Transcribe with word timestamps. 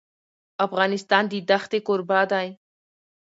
افغانستان 0.65 1.23
د 1.31 1.33
دښتې 1.49 1.79
کوربه 1.87 2.21
دی. 2.31 2.47